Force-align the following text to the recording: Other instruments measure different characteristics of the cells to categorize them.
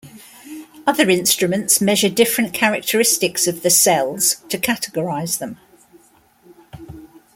Other 0.87 1.11
instruments 1.11 1.79
measure 1.79 2.09
different 2.09 2.55
characteristics 2.55 3.45
of 3.45 3.61
the 3.61 3.69
cells 3.69 4.37
to 4.49 4.57
categorize 4.57 5.37
them. 5.37 5.59